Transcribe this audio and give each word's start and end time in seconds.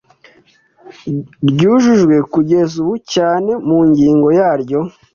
ryujujwe 1.49 2.15
kugeza 2.33 2.73
ubu 2.81 2.95
cyane 3.13 3.51
mu 3.67 3.79
ngingo 3.89 4.27
yaryo 4.39 4.79